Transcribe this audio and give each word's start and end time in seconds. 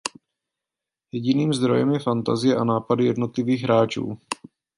Jediným 1.11 1.51
zdrojem 1.53 1.91
je 1.91 1.99
fantazie 1.99 2.55
a 2.55 2.63
nápady 2.63 3.05
jednotlivých 3.05 3.63
hráčů. 3.63 4.17